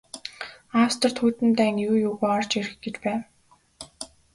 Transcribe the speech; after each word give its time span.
Австрид 0.83 1.15
Хүйтэн 1.21 1.49
дайн 1.59 1.75
юу 1.87 1.95
юугүй 2.07 2.29
орж 2.37 2.51
ирэх 2.59 2.75
гэж 2.83 2.95
байв. 3.03 3.21